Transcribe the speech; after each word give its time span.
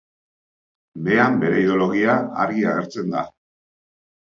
Behean 1.07 1.37
bere 1.43 1.61
ideologia 1.65 2.17
argi 2.47 2.67
agertzen 2.73 3.17
da. 3.19 3.25